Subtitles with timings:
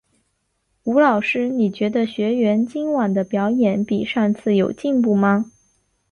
[0.83, 5.51] 吴老师，你觉得学员今晚的表演比上次有进步吗？